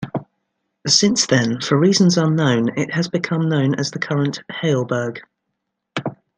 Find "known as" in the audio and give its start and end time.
3.49-3.91